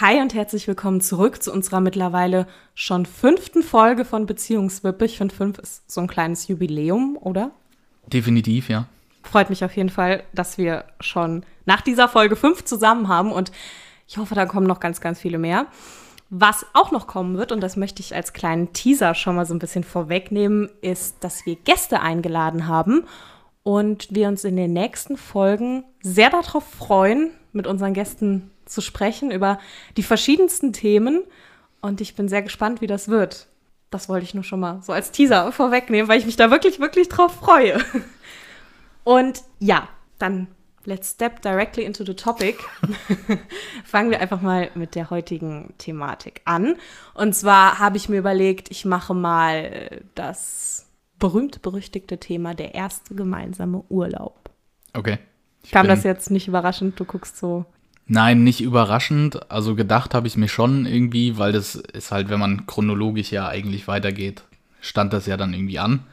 [0.00, 5.04] Hi und herzlich willkommen zurück zu unserer mittlerweile schon fünften Folge von Beziehungswippe.
[5.04, 7.50] Ich finde, fünf ist so ein kleines Jubiläum, oder?
[8.06, 8.86] Definitiv, ja.
[9.24, 13.50] Freut mich auf jeden Fall, dass wir schon nach dieser Folge fünf zusammen haben und
[14.06, 15.66] ich hoffe, da kommen noch ganz, ganz viele mehr.
[16.30, 19.54] Was auch noch kommen wird, und das möchte ich als kleinen Teaser schon mal so
[19.54, 23.02] ein bisschen vorwegnehmen, ist, dass wir Gäste eingeladen haben
[23.64, 29.30] und wir uns in den nächsten Folgen sehr darauf freuen, mit unseren Gästen zu sprechen
[29.30, 29.58] über
[29.96, 31.22] die verschiedensten Themen.
[31.80, 33.46] Und ich bin sehr gespannt, wie das wird.
[33.90, 36.78] Das wollte ich nur schon mal so als Teaser vorwegnehmen, weil ich mich da wirklich,
[36.78, 37.78] wirklich drauf freue.
[39.04, 40.48] Und ja, dann
[40.84, 42.58] let's step directly into the topic.
[43.84, 46.76] Fangen wir einfach mal mit der heutigen Thematik an.
[47.14, 50.86] Und zwar habe ich mir überlegt, ich mache mal das
[51.18, 54.50] berühmt-berüchtigte Thema der erste gemeinsame Urlaub.
[54.94, 55.18] Okay.
[55.62, 56.98] Ich Kam das jetzt nicht überraschend?
[56.98, 57.66] Du guckst so.
[58.08, 59.50] Nein, nicht überraschend.
[59.50, 63.46] Also gedacht habe ich mir schon irgendwie, weil das ist halt, wenn man chronologisch ja
[63.48, 64.42] eigentlich weitergeht,
[64.80, 66.04] stand das ja dann irgendwie an.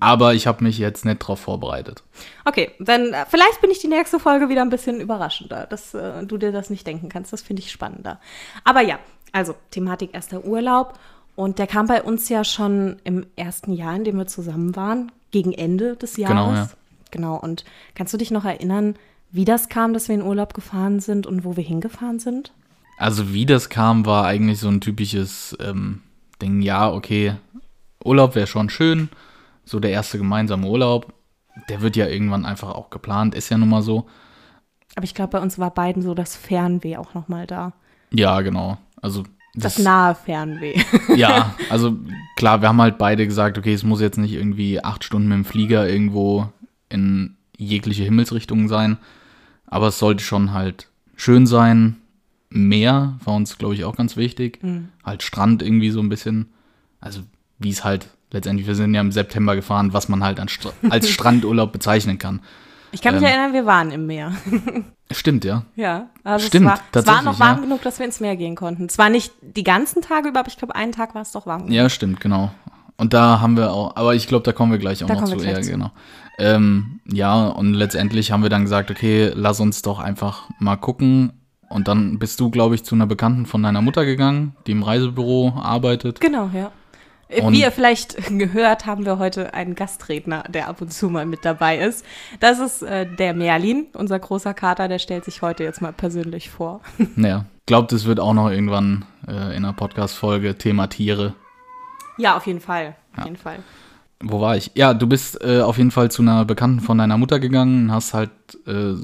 [0.00, 2.02] Aber ich habe mich jetzt nicht darauf vorbereitet.
[2.44, 6.26] Okay, dann äh, vielleicht bin ich die nächste Folge wieder ein bisschen überraschender, dass äh,
[6.26, 7.32] du dir das nicht denken kannst.
[7.32, 8.20] Das finde ich spannender.
[8.64, 8.98] Aber ja,
[9.32, 10.98] also Thematik erster Urlaub.
[11.36, 15.10] Und der kam bei uns ja schon im ersten Jahr, in dem wir zusammen waren,
[15.30, 16.36] gegen Ende des Jahres.
[16.36, 16.68] Genau, ja.
[17.10, 17.36] Genau.
[17.36, 18.96] Und kannst du dich noch erinnern,
[19.34, 22.52] wie das kam, dass wir in Urlaub gefahren sind und wo wir hingefahren sind?
[22.98, 26.02] Also wie das kam, war eigentlich so ein typisches ähm,
[26.40, 27.34] Ding, ja, okay,
[28.04, 29.08] Urlaub wäre schon schön,
[29.64, 31.12] so der erste gemeinsame Urlaub,
[31.68, 34.06] der wird ja irgendwann einfach auch geplant, ist ja nun mal so.
[34.94, 37.72] Aber ich glaube, bei uns war beiden so das Fernweh auch noch mal da.
[38.12, 38.78] Ja, genau.
[39.02, 39.24] Also
[39.54, 40.80] das, das nahe Fernweh.
[41.16, 41.96] ja, also
[42.36, 45.38] klar, wir haben halt beide gesagt, okay, es muss jetzt nicht irgendwie acht Stunden mit
[45.38, 46.48] dem Flieger irgendwo
[46.88, 48.98] in jegliche Himmelsrichtungen sein.
[49.74, 50.86] Aber es sollte schon halt
[51.16, 51.96] schön sein.
[52.48, 54.62] Meer war uns, glaube ich, auch ganz wichtig.
[54.62, 54.90] Mhm.
[55.02, 56.52] Halt Strand irgendwie so ein bisschen.
[57.00, 57.22] Also,
[57.58, 61.10] wie es halt letztendlich, wir sind ja im September gefahren, was man halt St als
[61.10, 62.40] Strandurlaub bezeichnen kann.
[62.92, 64.36] Ich kann mich ähm, erinnern, wir waren im Meer.
[65.10, 65.64] Stimmt, ja.
[65.74, 67.62] Ja, also Stimmt, es, war, es war noch warm ja.
[67.64, 68.88] genug, dass wir ins Meer gehen konnten.
[68.88, 71.68] Zwar nicht die ganzen Tage über, aber ich glaube, einen Tag war es doch warm.
[71.72, 72.52] Ja, stimmt, genau.
[72.96, 75.24] Und da haben wir auch, aber ich glaube, da kommen wir gleich auch da noch
[75.24, 75.44] zu.
[75.44, 75.90] Ja, genau.
[76.38, 81.32] Ähm, ja, und letztendlich haben wir dann gesagt, okay, lass uns doch einfach mal gucken.
[81.68, 84.82] Und dann bist du, glaube ich, zu einer Bekannten von deiner Mutter gegangen, die im
[84.82, 86.20] Reisebüro arbeitet.
[86.20, 86.70] Genau, ja.
[87.42, 91.26] Und Wie ihr vielleicht gehört, haben wir heute einen Gastredner, der ab und zu mal
[91.26, 92.04] mit dabei ist.
[92.38, 96.50] Das ist äh, der Merlin, unser großer Kater, der stellt sich heute jetzt mal persönlich
[96.50, 96.80] vor.
[97.16, 101.34] Naja, glaubt, es wird auch noch irgendwann äh, in einer Podcast-Folge Thema Tiere.
[102.18, 102.94] Ja, auf jeden Fall.
[103.12, 103.24] Auf ja.
[103.24, 103.58] jeden Fall
[104.20, 104.70] wo war ich?
[104.74, 108.14] Ja, du bist äh, auf jeden Fall zu einer Bekannten von deiner Mutter gegangen, hast
[108.14, 108.30] halt
[108.66, 108.94] äh,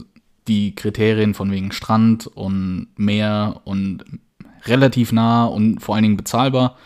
[0.49, 4.05] die Kriterien von wegen Strand und Meer und
[4.65, 6.77] relativ nah und vor allen Dingen bezahlbar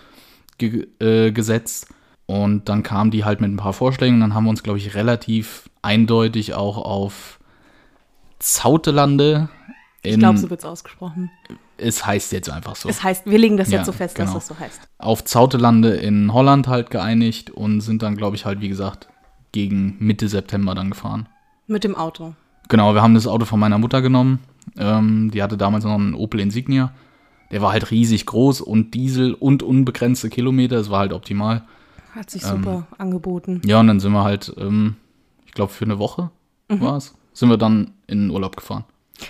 [0.59, 1.89] ge äh, gesetzt.
[2.27, 4.79] Und dann kam die halt mit ein paar Vorschlägen und dann haben wir uns, glaube
[4.79, 7.39] ich, relativ eindeutig auch auf
[8.39, 9.51] Zautelande.
[10.03, 11.31] ich glaube, so wird es ausgesprochen
[11.79, 12.89] es heißt jetzt einfach so.
[12.89, 14.33] Es heißt, wir legen das ja, jetzt so fest, genau.
[14.33, 14.81] dass das so heißt.
[14.99, 19.09] Auf Zautelande in Holland halt geeinigt und sind dann, glaube ich, halt, wie gesagt,
[19.53, 21.29] gegen Mitte September dann gefahren.
[21.67, 22.35] Mit dem Auto.
[22.69, 24.41] Genau, wir haben das Auto von meiner Mutter genommen.
[24.79, 26.93] Ähm, die hatte damals noch einen Opel Insignia.
[27.51, 30.77] Der war halt riesig groß und Diesel und unbegrenzte Kilometer.
[30.77, 31.62] Es war halt optimal.
[32.15, 33.61] Hat sich super ähm, angeboten.
[33.65, 34.97] Ja, und dann sind wir halt, ähm,
[35.47, 36.31] ich glaube, für eine Woche
[36.69, 36.81] mhm.
[36.81, 38.85] war es, sind wir dann in den Urlaub gefahren.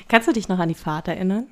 [0.09, 1.47] Kannst du dich noch an die Fahrt erinnern?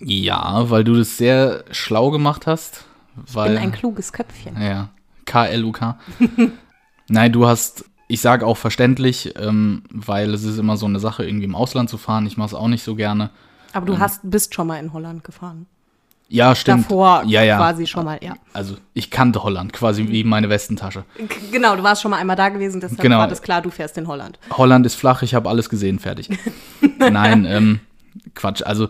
[0.00, 2.84] Ja, weil du das sehr schlau gemacht hast.
[3.14, 4.60] Weil, ich bin ein kluges Köpfchen.
[4.60, 4.88] Ja,
[5.24, 5.98] K-L-U-K.
[7.08, 11.24] Nein, du hast, ich sage auch verständlich, ähm, weil es ist immer so eine Sache,
[11.24, 12.26] irgendwie im Ausland zu fahren.
[12.26, 13.30] Ich mache es auch nicht so gerne.
[13.72, 15.66] Aber du ähm, hast, bist schon mal in Holland gefahren.
[16.28, 16.86] Ja, stimmt.
[16.86, 17.58] Davor ja, ja.
[17.58, 18.34] quasi schon mal, ja.
[18.52, 21.04] Also ich kannte Holland quasi wie meine Westentasche.
[21.52, 23.18] Genau, du warst schon mal einmal da gewesen, deshalb genau.
[23.18, 24.38] war das klar, du fährst in Holland.
[24.50, 26.30] Holland ist flach, ich habe alles gesehen, fertig.
[26.98, 27.80] Nein, ähm,
[28.34, 28.62] Quatsch.
[28.62, 28.88] Also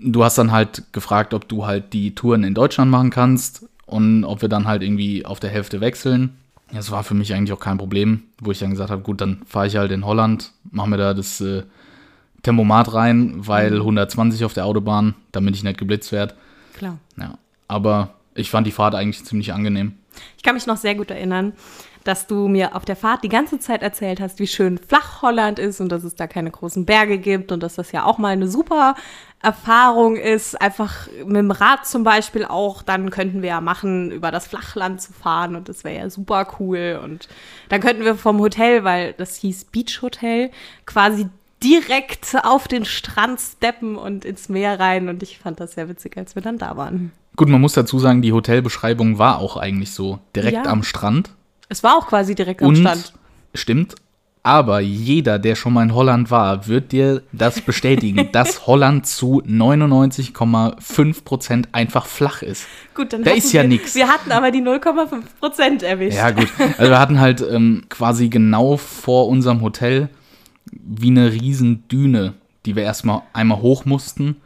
[0.00, 4.24] du hast dann halt gefragt, ob du halt die Touren in Deutschland machen kannst und
[4.24, 6.36] ob wir dann halt irgendwie auf der Hälfte wechseln.
[6.72, 9.42] Das war für mich eigentlich auch kein Problem, wo ich dann gesagt habe, gut, dann
[9.46, 11.64] fahre ich halt in Holland, mache mir da das äh,
[12.42, 14.46] Tempomat rein, weil 120 mhm.
[14.46, 16.34] auf der Autobahn, damit ich nicht geblitzt werde.
[16.76, 16.98] Klar.
[17.18, 19.94] Ja, aber ich fand die Fahrt eigentlich ziemlich angenehm.
[20.36, 21.52] Ich kann mich noch sehr gut erinnern,
[22.04, 25.58] dass du mir auf der Fahrt die ganze Zeit erzählt hast, wie schön flach Holland
[25.58, 28.28] ist und dass es da keine großen Berge gibt und dass das ja auch mal
[28.28, 28.94] eine super
[29.42, 34.30] Erfahrung ist, einfach mit dem Rad zum Beispiel auch, dann könnten wir ja machen, über
[34.30, 37.28] das Flachland zu fahren und das wäre ja super cool und
[37.68, 40.50] dann könnten wir vom Hotel, weil das hieß Beach Hotel,
[40.86, 41.28] quasi
[41.62, 45.08] direkt auf den Strand steppen und ins Meer rein.
[45.08, 47.12] Und ich fand das sehr witzig, als wir dann da waren.
[47.36, 50.70] Gut, man muss dazu sagen, die Hotelbeschreibung war auch eigentlich so direkt Ja.
[50.72, 51.30] am Strand.
[51.68, 53.12] Es war auch quasi direkt am Und Strand.
[53.54, 53.94] stimmt.
[54.42, 59.42] Aber jeder, der schon mal in Holland war, wird dir das bestätigen, dass Holland zu
[59.46, 62.66] 99,5 Prozent einfach flach ist.
[62.94, 63.94] Gut, dann da ist ja nix.
[63.94, 66.16] Wir hatten aber die 0,5 Prozent erwischt.
[66.16, 66.48] Ja, gut.
[66.78, 70.08] Also wir hatten halt ähm, quasi genau vor unserem Hotel
[70.72, 72.34] wie eine riesen Düne,
[72.66, 74.36] die wir erstmal einmal hoch mussten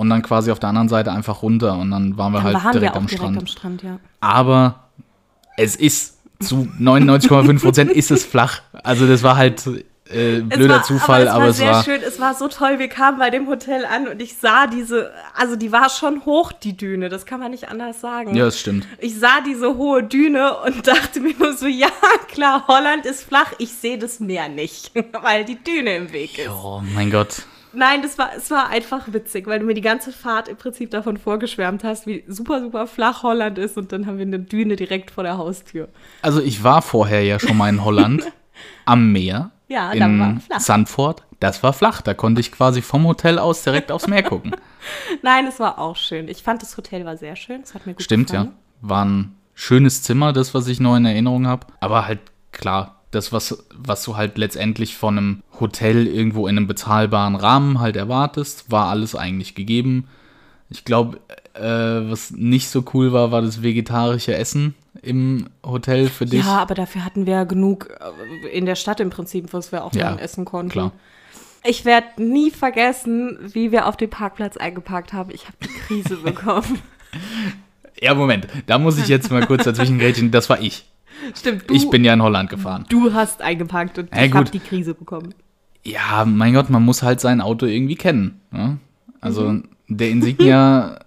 [0.00, 2.64] und dann quasi auf der anderen Seite einfach runter und dann waren wir Dann halt
[2.64, 3.38] waren direkt wir am direkt Strand.
[3.38, 3.98] am Strand, ja.
[4.20, 4.80] Aber
[5.58, 8.62] es ist zu 99,5 Prozent ist es flach.
[8.82, 9.62] Also das war halt
[10.08, 12.02] äh, blöder war, Zufall, aber es war aber, sehr schön.
[12.02, 12.78] Es war so toll.
[12.78, 16.52] Wir kamen bei dem Hotel an und ich sah diese, also die war schon hoch,
[16.52, 17.10] die Düne.
[17.10, 18.34] Das kann man nicht anders sagen.
[18.34, 18.86] ja, das stimmt.
[19.00, 21.90] Ich sah diese hohe Düne und dachte mir nur so, ja,
[22.28, 23.52] klar, Holland ist flach.
[23.58, 24.92] Ich sehe das Meer nicht,
[25.22, 26.48] weil die Düne im Weg ist.
[26.48, 27.42] Oh mein Gott.
[27.72, 30.90] Nein, das war, es war einfach witzig, weil du mir die ganze Fahrt im Prinzip
[30.90, 34.76] davon vorgeschwärmt hast, wie super, super flach Holland ist und dann haben wir eine Düne
[34.76, 35.88] direkt vor der Haustür.
[36.22, 38.24] Also ich war vorher ja schon mal in Holland
[38.84, 39.50] am Meer.
[39.68, 40.60] Ja, dann war in flach.
[40.60, 41.22] Sandford.
[41.38, 42.02] Das war flach.
[42.02, 44.54] Da konnte ich quasi vom Hotel aus direkt aufs Meer gucken.
[45.22, 46.28] Nein, es war auch schön.
[46.28, 47.62] Ich fand, das Hotel war sehr schön.
[47.62, 48.42] Es hat mir gut Stimmt, ja.
[48.42, 48.58] gefallen.
[48.82, 51.66] War ein schönes Zimmer, das, was ich noch in Erinnerung habe.
[51.80, 52.20] Aber halt
[52.52, 57.80] klar, das, was, was du halt letztendlich von einem Hotel irgendwo in einem bezahlbaren Rahmen
[57.80, 60.06] halt erwartest, war alles eigentlich gegeben.
[60.68, 61.18] Ich glaube,
[61.54, 61.60] äh,
[62.10, 66.44] was nicht so cool war, war das vegetarische Essen im Hotel für dich.
[66.44, 67.88] Ja, aber dafür hatten wir ja genug
[68.44, 70.70] äh, in der Stadt im Prinzip, was wir auch Ja, dann essen konnten.
[70.70, 70.92] klar.
[71.64, 75.30] Ich werde nie vergessen, wie wir auf dem Parkplatz eingeparkt haben.
[75.32, 76.78] Ich habe die Krise bekommen.
[78.00, 80.30] Ja, Moment, da muss ich jetzt mal kurz dazwischen grätschen.
[80.30, 80.86] Das war ich.
[81.34, 82.84] Stimmt, du, Ich bin ja in Holland gefahren.
[82.88, 84.54] du hast eingeparkt und Ja, ich habe gut.
[84.54, 85.34] die Krise bekommen.
[85.84, 88.40] Ja, mein Gott, man muss halt sein Auto irgendwie kennen.
[88.50, 88.78] Ne?
[89.20, 89.64] Also Mhm.
[89.88, 90.98] der Insignia,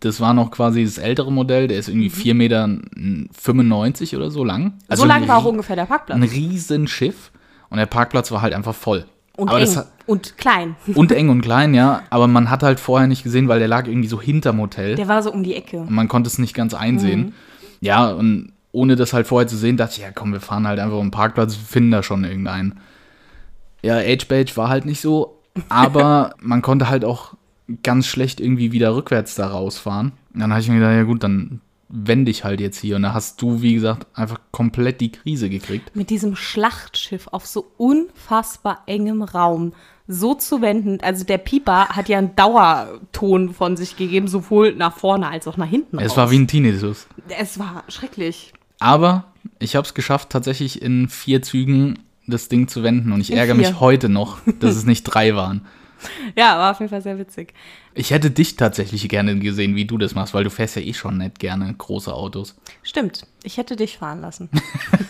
[0.00, 2.14] das war noch quasi das ältere Modell, der ist irgendwie Mhm.
[2.14, 4.74] 4,95 Meter oder so lang.
[4.88, 6.16] Also so lang war auch ungefähr der Parkplatz.
[6.16, 7.30] ein Riesenschiff
[7.70, 9.04] und der Parkplatz war halt einfach voll.
[9.36, 9.68] Und aber eng
[10.06, 10.76] und klein.
[10.94, 13.86] und eng und klein, ja, aber man hat halt vorher nicht gesehen, weil der lag
[13.86, 14.96] irgendwie so hinterm Hotel.
[14.96, 15.78] Der war so um die Ecke.
[15.80, 17.20] Und man konnte es nicht ganz einsehen.
[17.20, 17.32] Mhm.
[17.80, 20.78] Ja, und ohne das halt vorher zu sehen, dachte ich, ja komm, wir fahren halt
[20.78, 22.80] einfach um den Parkplatz, finden da schon irgendeinen.
[23.82, 25.38] Ja, Age-Badge war halt nicht so,
[25.68, 27.34] aber man konnte halt auch
[27.82, 30.12] ganz schlecht irgendwie wieder rückwärts da rausfahren.
[30.34, 32.96] Und dann habe ich mir gedacht, ja gut, dann wende ich halt jetzt hier.
[32.96, 35.94] Und da hast du, wie gesagt, einfach komplett die Krise gekriegt.
[35.94, 39.72] Mit diesem Schlachtschiff auf so unfassbar engem Raum
[40.06, 40.98] so zu wenden.
[41.02, 45.56] Also der Pieper hat ja einen Dauerton von sich gegeben, sowohl nach vorne als auch
[45.56, 45.98] nach hinten.
[45.98, 46.16] Es raus.
[46.16, 47.06] war wie ein Tinnitus.
[47.28, 48.52] Es war schrecklich.
[48.80, 49.24] Aber
[49.58, 53.12] ich habe es geschafft, tatsächlich in vier Zügen das Ding zu wenden.
[53.12, 53.68] Und ich In ärgere vier.
[53.68, 55.66] mich heute noch, dass es nicht drei waren.
[56.34, 57.52] Ja, war auf jeden Fall sehr witzig.
[57.94, 60.94] Ich hätte dich tatsächlich gerne gesehen, wie du das machst, weil du fährst ja eh
[60.94, 62.56] schon nicht gerne große Autos.
[62.82, 64.48] Stimmt, ich hätte dich fahren lassen.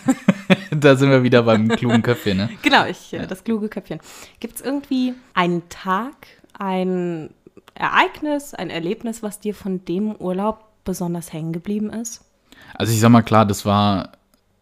[0.71, 2.49] da sind wir wieder beim klugen Köpfchen, ne?
[2.61, 3.99] genau, ich, äh, das kluge Köpfchen.
[4.41, 6.27] Gibt es irgendwie einen Tag,
[6.59, 7.29] ein
[7.73, 12.25] Ereignis, ein Erlebnis, was dir von dem Urlaub besonders hängen geblieben ist?
[12.75, 14.11] Also ich sag mal klar, das war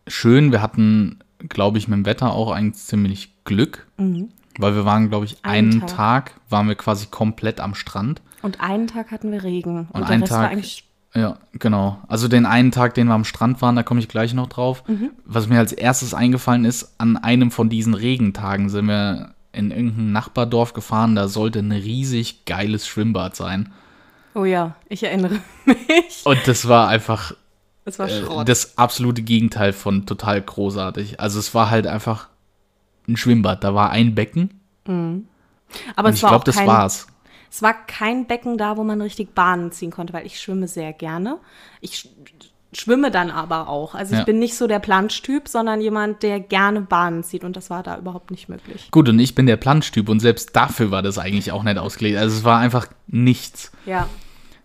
[0.08, 0.52] schön.
[0.52, 3.88] Wir hatten, glaube ich, mit dem Wetter auch eigentlich ziemlich Glück.
[3.98, 5.90] Weil wir waren, glaube ich, Einen einen Tag.
[5.96, 6.32] Tag.
[6.50, 8.22] waren wir quasi komplett am Strand.
[8.42, 9.78] Und einen Tag hatten wir Regen.
[9.80, 12.00] Und, Und der einen Rest war Tag- eigentlich Ja, genau.
[12.08, 14.84] Also den einen Tag, den wir am Strand waren, da komme ich gleich noch drauf.
[15.26, 20.12] Was mir als erstes eingefallen ist, an einem von diesen Regentagen sind wir in irgendein
[20.12, 21.16] Nachbardorf gefahren.
[21.16, 23.72] Da sollte ein riesig geiles Schwimmbad sein.
[24.36, 26.22] Oh ja, ich erinnere mich.
[26.26, 27.34] Und das war einfach
[27.90, 28.48] Es war äh, Schrott.
[28.48, 31.20] das absolute Gegenteil von total großartig.
[31.20, 32.30] Also es war halt einfach
[33.08, 33.64] ein Schwimmbad.
[33.64, 35.28] Da war ein Becken Aber und
[36.06, 37.08] es ich war glaube, das kein, war's.
[37.52, 40.94] Es war kein Becken da, wo man richtig Bahnen ziehen konnte, weil ich schwimme sehr
[40.94, 41.38] gerne.
[41.82, 42.08] Ich sch
[42.72, 43.96] schwimme dann aber auch.
[43.96, 44.26] Also ich Ja.
[44.26, 47.98] bin nicht so der Planschtyp, sondern jemand, der gerne Bahnen zieht und das war da
[47.98, 48.90] überhaupt nicht möglich.
[48.92, 52.20] Gut, und ich bin der Planschtyp und selbst dafür war das eigentlich auch nicht ausgelegt.
[52.20, 53.72] Also es war einfach nichts.
[53.88, 54.08] Ja.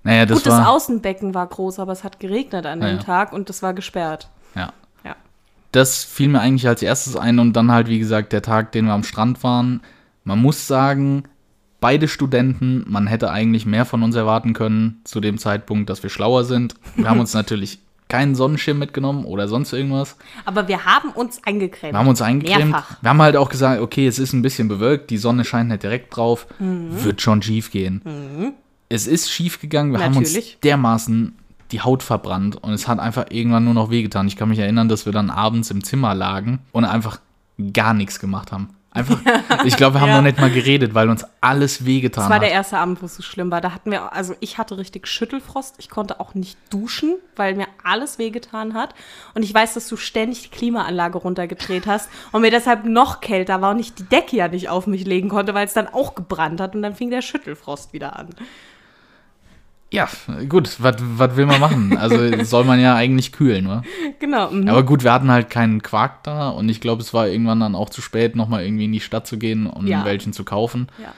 [0.04, 0.68] Naja, das Gut, das war.
[0.70, 3.00] Außenbecken war groß, aber es hat geregnet an Ja, dem.
[3.00, 4.28] Tag und das war gesperrt.
[4.54, 4.72] ja.
[5.04, 5.16] Ja.
[5.72, 8.84] Das fiel mir eigentlich als erstes ein und dann halt, wie gesagt, der Tag, den
[8.86, 9.80] wir am Strand waren.
[10.22, 11.24] Man muss sagen,
[11.80, 16.10] beide Studenten, man hätte eigentlich mehr von uns erwarten können zu dem Zeitpunkt, dass wir
[16.10, 16.74] schlauer sind.
[16.96, 20.16] Wir haben uns natürlich keinen Sonnenschirm mitgenommen oder sonst irgendwas.
[20.44, 21.94] Aber wir haben uns eingecremt.
[21.94, 22.70] Wir haben uns eingecremt.
[22.70, 22.96] Mehrfach.
[23.02, 25.82] Wir haben halt auch gesagt, okay, es ist ein bisschen bewölkt, die Sonne scheint nicht
[25.82, 27.02] direkt drauf, Mhm.
[27.04, 28.54] wird schon schief gehen.
[28.88, 30.58] Es ist schief gegangen, wir haben uns Natürlich.
[30.62, 31.36] dermaßen
[31.72, 34.26] die Haut verbrannt und es hat einfach irgendwann nur noch wehgetan.
[34.28, 37.18] Ich kann mich erinnern, dass wir dann abends im Zimmer lagen und einfach
[37.72, 38.68] gar nichts gemacht haben.
[38.90, 39.18] Einfach,
[39.64, 40.16] ich glaube, wir haben Ja.
[40.18, 42.42] noch nicht mal geredet, weil uns alles wehgetan Das war hat.
[42.44, 43.60] der erste Abend, wo es so schlimm war.
[43.60, 45.74] Da hatten wir, also ich hatte richtig Schüttelfrost.
[45.78, 48.94] Ich konnte auch nicht duschen, weil mir alles wehgetan hat.
[49.34, 53.60] Und ich weiß, dass du ständig die Klimaanlage runtergedreht hast und mir deshalb noch kälter
[53.60, 56.14] war und ich die Decke ja nicht auf mich legen konnte, weil es dann auch
[56.14, 58.28] gebrannt hat und dann fing der Schüttelfrost wieder an.
[59.92, 60.08] Ja,
[60.48, 61.96] gut, was will man machen?
[61.96, 63.82] Also soll man ja eigentlich kühlen, wa?
[64.18, 64.50] Genau.
[64.50, 64.68] mhm.
[64.68, 67.74] Aber gut, wir hatten halt keinen Quark da und ich glaube, es war irgendwann dann
[67.74, 70.04] auch zu spät, nochmal irgendwie in die Stadt zu gehen und Ja.
[70.04, 70.88] welchen zu kaufen.
[71.00, 71.12] ja.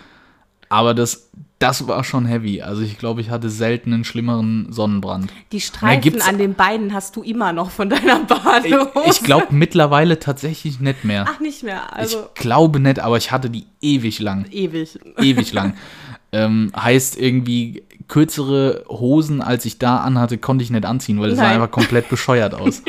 [0.69, 1.31] Aber das,
[1.61, 2.61] das war schon heavy.
[2.61, 5.33] Also ich glaube, ich hatte selten einen schlimmeren Sonnenbrand.
[5.53, 8.91] Die Streifen an den Beinen hast du immer noch von deiner Badehose.
[9.09, 11.25] Ich glaube mittlerweile tatsächlich nicht mehr.
[11.29, 11.95] Ach, nicht mehr.
[11.95, 14.47] Also ich glaube nicht, aber ich hatte die ewig lang.
[14.51, 14.99] ewig.
[15.19, 15.75] Ewig lang.
[16.37, 21.39] ähm, heißt irgendwie, kürzere Hosen, als ich da anhatte, konnte ich nicht anziehen, weil es
[21.39, 22.83] sah einfach komplett bescheuert aus.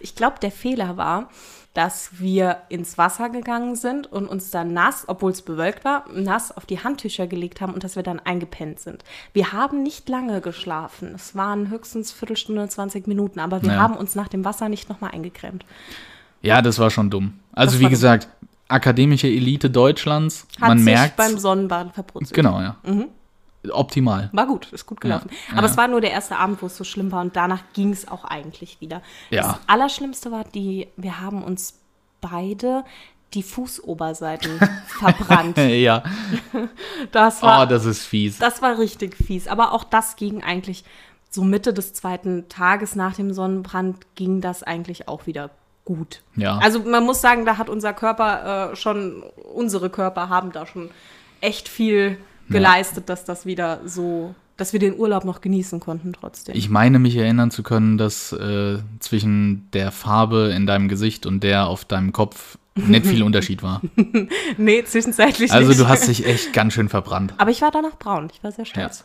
[0.00, 1.28] Ich glaube, der Fehler war,
[1.74, 6.54] dass wir ins Wasser gegangen sind und uns dann nass, obwohl es bewölkt war, nass
[6.54, 9.04] auf die Handtücher gelegt haben und dass wir dann eingepennt sind.
[9.32, 11.12] Wir haben nicht lange geschlafen.
[11.14, 13.78] Es waren höchstens Viertelstunde, 20 Minuten, aber wir Ja.
[13.78, 15.64] haben uns nach dem Wasser nicht nochmal eingecremt.
[16.42, 17.34] Ja, das war schon dumm.
[17.52, 18.28] Also Das wie war dumm.
[18.72, 21.16] Akademische Elite Deutschlands, Hat man sich merkt.
[21.16, 22.34] beim Sonnenbaden verbrutzelt.
[22.34, 22.76] Genau, ja.
[22.84, 23.08] Mhm.
[23.70, 24.28] Optimal.
[24.32, 25.30] War gut, ist gut gelaufen.
[25.30, 25.70] Ja, Aber ja.
[25.70, 28.08] es war nur der erste Abend, wo es so schlimm war und danach ging es
[28.08, 29.02] auch eigentlich wieder.
[29.30, 29.42] Ja.
[29.42, 31.78] Das Allerschlimmste war, die, wir haben uns
[32.20, 32.84] beide
[33.34, 35.56] die Fußoberseiten verbrannt.
[35.58, 36.02] ja.
[37.12, 38.38] Das Oh, war, das ist fies.
[38.38, 39.46] das war richtig fies.
[39.46, 40.84] Aber auch das ging eigentlich
[41.30, 45.50] so Mitte des zweiten Tages nach dem Sonnenbrand ging das eigentlich auch wieder
[45.84, 46.22] gut.
[46.36, 46.58] Ja.
[46.58, 49.22] Also man muss sagen, da hat unser Körper äh, schon,
[49.54, 50.90] unsere Körper haben da schon
[51.40, 56.54] echt viel geleistet, dass das wieder so, dass wir den Urlaub noch genießen konnten trotzdem.
[56.54, 61.42] Ich meine mich erinnern zu können, dass äh, zwischen der Farbe in deinem Gesicht und
[61.42, 63.80] der auf deinem Kopf nicht viel Unterschied war.
[64.56, 65.80] nee, zwischenzeitlich Also nicht.
[65.80, 67.34] du hast dich echt ganz schön verbrannt.
[67.38, 68.28] Aber ich war danach braun.
[68.32, 69.04] Ich war sehr stolz.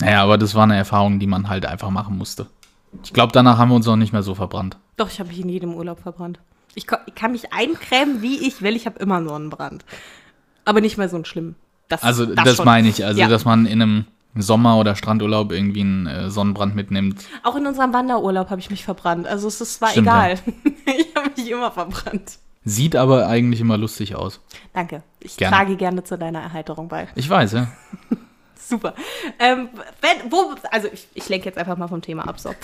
[0.00, 2.46] Naja, aber das war eine Erfahrung, die man halt einfach machen musste.
[3.02, 4.76] Ich glaube, danach haben wir uns auch nicht mehr so verbrannt.
[4.96, 6.40] Doch, ich habe mich in jedem Urlaub verbrannt.
[6.74, 8.76] Ich, ich kann mich eincremen, wie ich will.
[8.76, 9.84] Ich habe immer einen Sonnenbrand.
[10.64, 11.54] Aber nicht mehr so ein schlimm.
[11.88, 12.64] Das, Also das, schon.
[12.64, 13.28] meine ich, also Ja.
[13.28, 17.24] dass man in einem Sommer- oder Strandurlaub irgendwie einen äh, Sonnenbrand mitnimmt.
[17.42, 19.26] Auch in unserem Wanderurlaub habe ich mich verbrannt.
[19.26, 20.34] Also es ist, war Stimmt, egal.
[20.86, 22.38] ich habe mich immer verbrannt.
[22.64, 24.40] Sieht aber eigentlich immer lustig aus.
[24.74, 25.02] Danke.
[25.20, 25.56] Ich Gerne.
[25.56, 27.06] trage gerne zu deiner Erheiterung bei.
[27.14, 27.68] Ich weiß, ja.
[28.58, 28.94] Super.
[29.38, 29.68] Ähm,
[30.00, 32.40] wenn, wo, also ich, ich lenke jetzt einfach mal vom Thema ab.
[32.40, 32.54] So.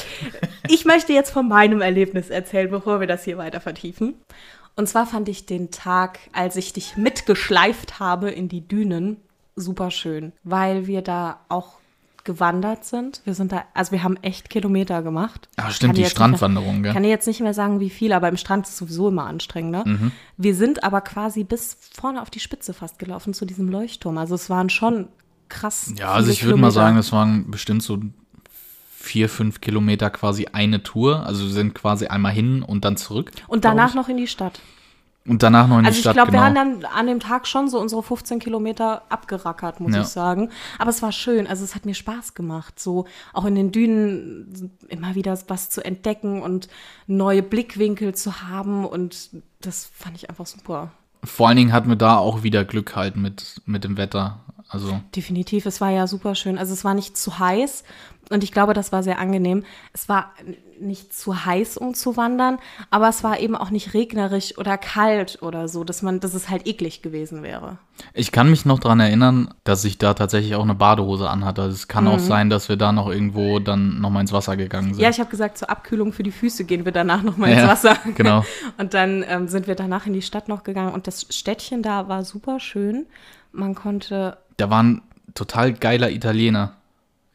[0.69, 4.15] Ich möchte jetzt von meinem Erlebnis erzählen, bevor wir das hier weiter vertiefen.
[4.75, 9.19] Und zwar fand ich den Tag, als ich dich mitgeschleift habe in die Dünen,
[9.55, 11.75] super schön, weil wir da auch
[12.25, 13.21] gewandert sind.
[13.25, 15.49] Wir sind da, also wir haben echt Kilometer gemacht.
[15.57, 16.93] Ah, Ich stimmt, die mehr- Strandwanderung, Ich gell?
[16.95, 19.27] kann dir jetzt nicht mehr sagen, wie viel, aber im Strand ist es sowieso immer
[19.27, 19.83] anstrengender.
[19.87, 20.13] Mhm.
[20.37, 24.19] Wir sind aber quasi bis vorne auf die Spitze fast gelaufen zu diesem Leuchtturm.
[24.19, 25.09] Also es waren schon
[25.53, 25.93] krass.
[25.97, 27.99] Ja, also ich würde mal sagen, das waren bestimmt so
[28.97, 31.27] vier, fünf Kilometer quasi eine Tour.
[31.27, 33.31] Also wir sind quasi einmal hin und dann zurück.
[33.49, 33.95] Und danach ich.
[33.95, 34.61] noch in die Stadt.
[35.25, 36.43] Und danach noch in Also die ich Stadt, glaube, genau.
[36.43, 40.01] wir haben dann an dem Tag schon so unsere 15 Kilometer abgerackert, muss Ja.
[40.03, 40.51] ich sagen.
[40.79, 41.47] Aber es war schön.
[41.47, 45.85] Also es hat mir Spaß gemacht, so auch in den Dünen immer wieder was zu
[45.85, 46.69] entdecken und
[47.07, 48.85] neue Blickwinkel zu haben.
[48.85, 49.31] Und
[49.61, 50.91] das fand ich einfach super.
[51.25, 54.41] Vor allen Dingen hatten wir da auch wieder Glück halt mit, mit dem Wetter.
[54.73, 56.59] Also Definitiv, es war ja super schön.
[56.59, 57.85] Also es war nicht zu heiß
[58.31, 59.65] und ich glaube, das war sehr angenehm.
[59.93, 60.33] Es war
[60.81, 62.59] nicht zu heiß, um zu wandern,
[62.91, 66.49] aber es war eben auch nicht regnerisch oder kalt oder so, dass man, dass es
[66.49, 67.77] halt eklig gewesen wäre.
[68.15, 71.63] ich kann mich noch dran erinnern, dass ich da tatsächlich auch eine Badehose anhatte.
[71.63, 74.57] Also es kann auch sein, dass wir da noch irgendwo dann noch mal ins Wasser
[74.57, 74.97] gegangen sind.
[74.97, 75.03] Mhm.
[75.03, 77.61] Ja, ich habe gesagt, zur Abkühlung für die Füße gehen wir danach noch mal ins
[77.61, 77.97] Ja, Wasser.
[78.17, 78.45] genau.
[78.79, 82.09] Und dann ähm, sind wir danach in die Stadt noch gegangen und das Städtchen da
[82.09, 83.07] war super schön.
[83.53, 85.03] Man konnte Da war ein
[85.35, 86.77] total geiler Italiener.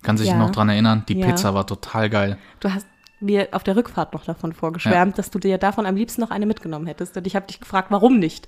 [0.04, 0.38] Kann sich Ja.
[0.38, 1.04] noch dran erinnern.
[1.10, 1.28] Die Ja.
[1.28, 2.38] Pizza war total geil.
[2.60, 2.86] Du hast
[3.20, 6.46] mir auf der Rückfahrt noch davon vorgeschwärmt, dass du dir davon am liebsten noch eine
[6.46, 7.18] mitgenommen hättest.
[7.18, 8.48] Und ich habe dich gefragt, warum nicht?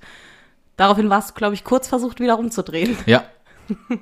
[0.78, 2.96] Daraufhin warst du, glaube ich, kurz versucht, wieder rumzudrehen.
[3.06, 3.24] Ja,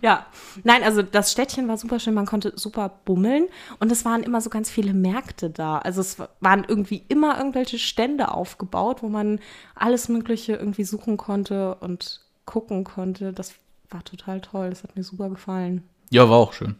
[0.00, 0.24] Ja,
[0.64, 3.48] nein, also das Städtchen war super schön, man konnte super bummeln
[3.80, 5.78] und es waren immer so ganz viele Märkte da.
[5.78, 9.40] Also es waren irgendwie immer irgendwelche Stände aufgebaut, wo man
[9.74, 13.34] alles Mögliche irgendwie suchen konnte und gucken konnte.
[13.34, 13.52] Das
[13.92, 15.82] war total toll, das hat mir super gefallen.
[16.10, 16.76] ja, war auch schön.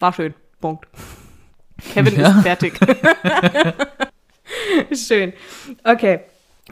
[0.00, 0.34] War schön.
[0.60, 0.86] Punkt.
[1.92, 2.28] Kevin Ja.
[2.38, 2.78] ist fertig.
[4.92, 5.32] schön.
[5.84, 6.20] Okay.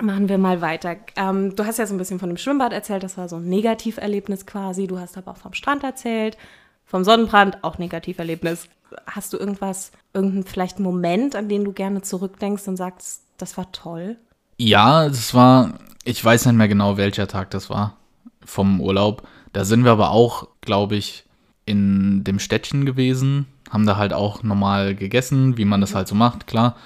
[0.01, 0.97] Machen wir mal weiter.
[1.17, 3.49] Ähm, du hast ja so ein bisschen von dem Schwimmbad erzählt, das war so ein
[3.49, 4.87] Negativerlebnis quasi.
[4.87, 6.39] Du hast aber auch vom Strand erzählt,
[6.87, 8.69] vom Sonnenbrand, auch Negativerlebnis.
[9.07, 13.71] Hast du irgendwas, irgendeinen vielleicht Moment, an den du gerne zurückdenkst und sagst, das war
[13.73, 14.17] toll?
[14.57, 17.97] Ja, es war, ich weiß nicht mehr genau, welcher Tag das war
[18.45, 19.27] vom Urlaub.
[19.53, 21.25] Da sind wir aber auch, glaube ich,
[21.65, 26.15] in dem Städtchen gewesen, haben da halt auch normal gegessen, wie man das halt so
[26.15, 26.77] macht, klar.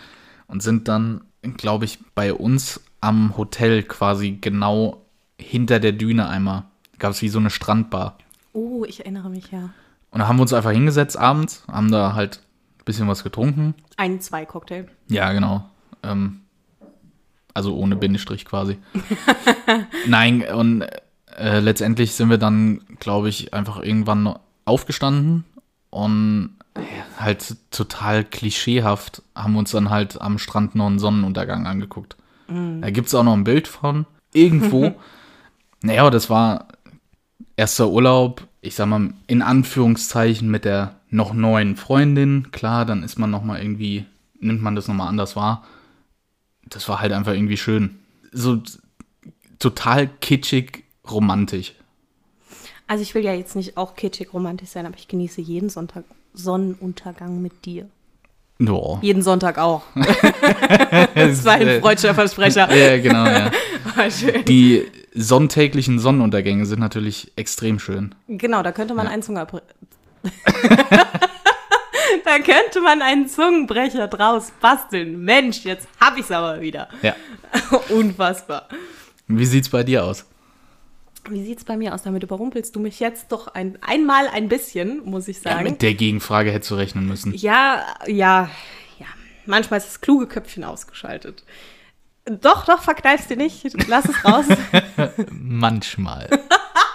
[0.47, 1.23] Und sind dann,
[1.57, 5.03] glaube ich, bei uns am Hotel quasi genau
[5.41, 6.65] hinter der Düne einmal.
[6.99, 8.17] Gab es wie so eine Strandbar.
[8.53, 9.71] Oh, ich erinnere mich, ja.
[10.11, 12.41] Und da haben wir uns einfach hingesetzt abends, haben da halt
[12.79, 13.75] ein bisschen was getrunken.
[13.97, 14.87] Ein, zwei Cocktail.
[15.09, 15.69] Ja, genau.
[16.03, 16.41] Ähm,
[17.53, 18.79] also ohne Bindestrich quasi.
[20.07, 20.87] Nein, und
[21.37, 25.45] äh, letztendlich sind wir dann, glaube ich, einfach irgendwann aufgestanden
[25.91, 26.81] und äh,
[27.19, 32.17] halt total klischeehaft haben wir uns dann halt am Strand noch einen Sonnenuntergang angeguckt.
[32.49, 34.07] Da gibt es auch noch ein Bild von.
[34.33, 34.95] Irgendwo.
[35.83, 36.69] naja, das war
[37.57, 42.53] erster Urlaub, ich sag mal, in Anführungszeichen mit der noch neuen Freundin.
[42.53, 44.05] Klar, dann ist man nochmal irgendwie,
[44.39, 45.65] nimmt man das nochmal anders wahr.
[46.69, 47.99] Das war halt einfach irgendwie schön.
[48.33, 48.63] So
[49.59, 51.75] total kitschig, romantisch.
[52.87, 56.05] Also ich will ja jetzt nicht auch kitschig romantisch sein, aber ich genieße jeden Sonntag
[56.35, 57.89] Sonnenuntergang mit dir.
[58.59, 58.99] Ja.
[59.03, 59.83] Jeden Sonntag auch.
[61.15, 62.75] das war ein freudscher Versprecher.
[62.75, 63.51] Ja, genau, ja.
[63.97, 64.45] War schön.
[64.47, 68.15] Die sonntäglichen Sonnenuntergänge sind natürlich extrem schön.
[68.29, 69.65] Genau, da könnte man einen Zungenbrecher.
[72.25, 75.23] da könnte man einen Zungenbrecher draus basteln.
[75.23, 76.89] Mensch, jetzt hab ich's aber wieder.
[77.03, 77.15] Ja.
[77.91, 78.69] Unfassbar.
[79.27, 80.25] Wie sieht's bei dir aus?
[81.29, 82.03] Wie sieht's bei mir aus?
[82.03, 85.65] Damit überrumpelst du mich jetzt doch ein, einmal ein bisschen, muss ich Ja, sagen.
[85.65, 87.35] mit der Gegenfrage hättest du rechnen müssen.
[87.35, 88.51] Ja, ja,
[88.99, 89.07] ja.
[89.45, 91.45] Manchmal ist das kluge Köpfchen ausgeschaltet.
[92.25, 93.65] Doch, doch, verkneifst dir nicht.
[93.89, 94.47] Lass es raus.
[95.31, 96.29] Manchmal.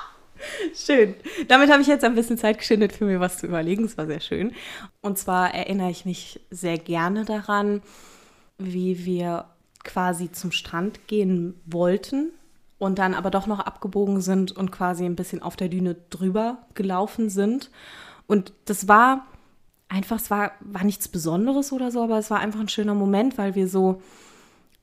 [0.75, 1.15] schön.
[1.47, 3.85] Damit habe ich jetzt ein bisschen Zeit geschindet, für mir was zu überlegen.
[3.85, 4.53] Es war sehr schön.
[5.01, 7.81] Und zwar erinnere ich mich sehr gerne daran,
[8.57, 9.45] wie wir
[9.83, 12.31] quasi zum Strand gehen wollten
[12.81, 16.57] und dann aber doch noch abgebogen sind und quasi ein bisschen auf der Düne drüber
[16.73, 17.69] gelaufen sind.
[18.25, 19.27] Und das war
[19.87, 23.37] einfach, es war, war nichts Besonderes oder so, aber es war einfach ein schöner Moment,
[23.37, 24.01] weil wir so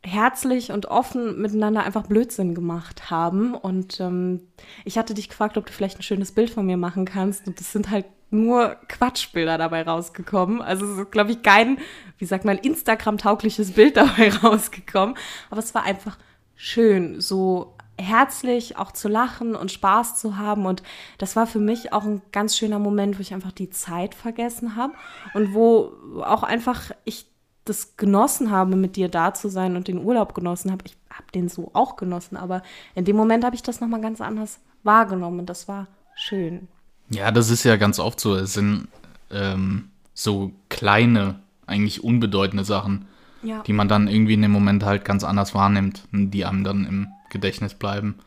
[0.00, 3.56] herzlich und offen miteinander einfach Blödsinn gemacht haben.
[3.56, 4.42] Und ähm,
[4.84, 7.48] ich hatte dich gefragt, ob du vielleicht ein schönes Bild von mir machen kannst.
[7.48, 10.62] Und es sind halt nur Quatschbilder dabei rausgekommen.
[10.62, 11.78] Also es ist, glaube ich, kein,
[12.18, 15.16] wie sagt man, Instagram-taugliches Bild dabei rausgekommen.
[15.50, 16.16] Aber es war einfach
[16.54, 20.66] schön, so herzlich auch zu lachen und Spaß zu haben.
[20.66, 20.82] Und
[21.18, 24.76] das war für mich auch ein ganz schöner Moment, wo ich einfach die Zeit vergessen
[24.76, 24.94] habe
[25.34, 25.92] und wo
[26.24, 27.26] auch einfach ich
[27.64, 30.84] das genossen habe, mit dir da zu sein und den Urlaub genossen habe.
[30.86, 32.62] Ich habe den so auch genossen, aber
[32.94, 36.68] in dem Moment habe ich das nochmal ganz anders wahrgenommen und das war schön.
[37.10, 38.34] Ja, das ist ja ganz oft so.
[38.36, 38.88] Es sind
[39.30, 43.06] ähm, so kleine, eigentlich unbedeutende Sachen,
[43.42, 43.62] Ja.
[43.66, 47.08] die man dann irgendwie in dem Moment halt ganz anders wahrnimmt die einem dann im
[47.30, 48.18] Gedächtnis bleiben.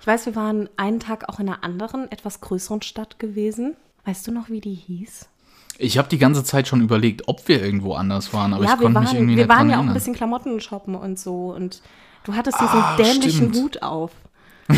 [0.00, 3.76] Ich weiß, wir waren einen Tag auch in einer anderen, etwas größeren Stadt gewesen.
[4.04, 5.28] Weißt du noch, wie die hieß?
[5.78, 8.80] Ich habe die ganze Zeit schon überlegt, ob wir irgendwo anders waren, aber ja, ich
[8.80, 10.94] wir konnte mich waren, irgendwie wir nicht waren dran ja auch ein bisschen Klamotten shoppen
[10.94, 11.54] und so.
[11.54, 11.80] Und
[12.24, 13.56] du hattest diesen Ah, dämlichen stimmt.
[13.56, 14.10] Hut auf.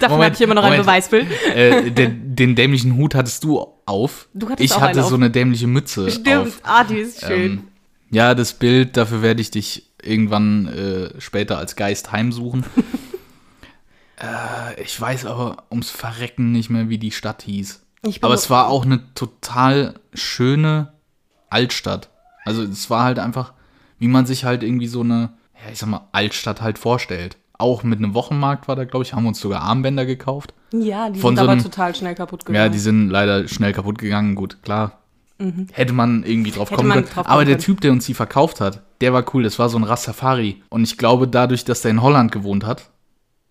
[0.00, 0.86] Davon habe ich immer noch ein Moment.
[0.86, 1.26] Beweisbild.
[1.54, 4.28] äh, den, den dämlichen Hut hattest du auf.
[4.34, 5.20] Du hattest ich auch hatte einen so auf.
[5.20, 6.60] eine dämliche Mütze Stimmt, auf.
[6.62, 7.52] ah, die ist schön.
[7.52, 7.64] Ähm,
[8.10, 12.64] ja, das Bild, dafür werde ich dich irgendwann äh, später als Geist heimsuchen.
[14.20, 17.80] äh, ich weiß aber ums Verrecken nicht mehr, wie die Stadt hieß.
[18.20, 20.92] Aber es war auch eine total schöne
[21.50, 22.10] Altstadt.
[22.44, 23.52] Also es war halt einfach,
[23.98, 25.34] wie man sich halt irgendwie so eine,
[25.64, 27.36] ja, ich sag mal, Altstadt halt vorstellt.
[27.58, 30.52] Auch mit einem Wochenmarkt war da, glaube ich, haben wir uns sogar Armbänder gekauft.
[30.72, 32.72] ja, die von sind so aber einem- total schnell kaputt Ja, gegangen.
[32.72, 34.34] die sind leider schnell kaputt gegangen.
[34.34, 34.98] Gut, klar.
[35.72, 37.04] Hätte man irgendwie drauf Hätte kommen können.
[37.04, 37.64] drauf kommen Aber der können.
[37.64, 39.42] Typ, der uns die verkauft hat, der war cool.
[39.42, 40.62] Das war so ein Rastafari.
[40.68, 42.90] Und ich glaube, dadurch, dass der in Holland gewohnt hat,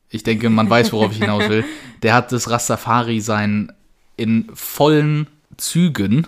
[0.10, 1.66] ich denke, man weiß, worauf ich hinaus will,
[2.04, 3.72] der hat das Rastafari sein
[4.16, 6.28] in vollen Zügen,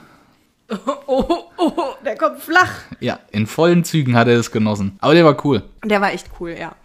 [0.69, 2.71] oh, oh, oh, der kommt flach.
[2.99, 4.97] ja, in vollen Zügen hat er es genossen.
[4.99, 5.63] Aber der war cool.
[5.83, 6.75] Der war echt cool, ja.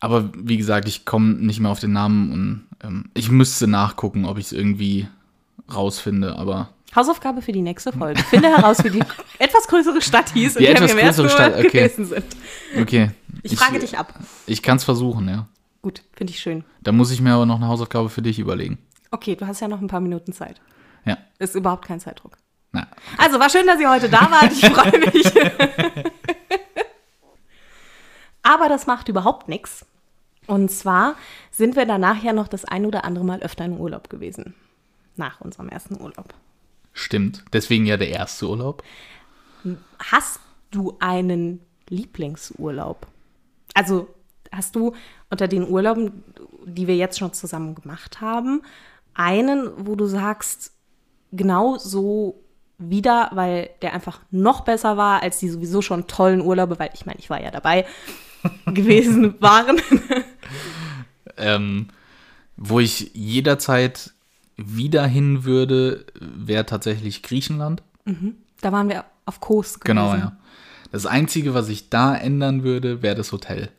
[0.00, 4.24] Aber wie gesagt, ich komme nicht mehr auf den Namen und ähm, ich müsste nachgucken,
[4.24, 5.06] ob ich es irgendwie
[5.72, 6.36] rausfinde.
[6.36, 8.22] Aber Hausaufgabe für die nächste Folge.
[8.24, 9.02] Finde heraus, wie die
[9.38, 11.68] etwas größere Stadt hieß, in Die der wir im ersten Stadt, okay.
[11.68, 12.24] gewesen sind.
[12.78, 13.10] okay.
[13.42, 14.14] Ich, frage dich ab.
[14.46, 15.46] Ich kann es versuchen, ja.
[15.80, 16.64] Gut, finde ich schön.
[16.82, 18.78] Da muss ich mir aber noch eine Hausaufgabe für dich überlegen.
[19.10, 20.60] Okay, du hast ja noch ein paar Minuten Zeit.
[21.04, 21.18] Ja.
[21.38, 22.36] Ist überhaupt kein Zeitdruck.
[22.72, 22.86] Na,
[23.18, 24.52] Also, war schön, dass ihr heute da wart.
[24.52, 25.32] Ich freue mich.
[28.42, 29.84] Aber das macht überhaupt nichts.
[30.46, 31.14] Und zwar
[31.50, 34.54] sind wir danach ja noch das ein oder andere Mal öfter in Urlaub gewesen.
[35.16, 36.34] Nach unserem ersten Urlaub.
[36.92, 37.44] Stimmt.
[37.52, 38.82] Deswegen ja der erste Urlaub.
[39.98, 43.06] Hast du einen Lieblingsurlaub?
[43.74, 44.08] Also
[44.50, 44.94] hast du
[45.30, 46.24] unter den Urlauben,
[46.64, 48.62] die wir jetzt schon zusammen gemacht haben,
[49.14, 50.72] einen, wo du sagst,
[51.32, 52.42] genau so
[52.78, 57.06] wieder, weil der einfach noch besser war als die sowieso schon tollen Urlaube, weil ich
[57.06, 57.86] meine, ich war ja dabei
[58.66, 59.80] gewesen waren.
[61.36, 61.88] ähm,
[62.56, 64.11] wo ich jederzeit
[64.56, 67.82] wieder hin würde, wäre tatsächlich Griechenland.
[68.04, 68.34] Mhm.
[68.60, 69.96] Da waren wir auf Kos gewesen.
[69.96, 70.36] Genau, ja.
[70.90, 73.70] Das Einzige, was ich da ändern würde, wäre das Hotel.